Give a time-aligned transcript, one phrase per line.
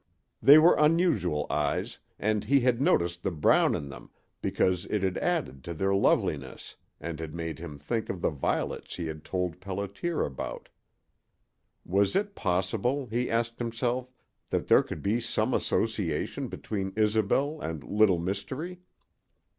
[0.41, 4.09] They were unusual eyes, and he had noticed the brown in them
[4.41, 8.95] because it had added to their loveliness and had made him think of the violets
[8.95, 10.69] he had told Pelliter about.
[11.85, 14.09] Was it possible, he asked himself,
[14.49, 18.79] that there could be some association between Isobel and Little Mystery?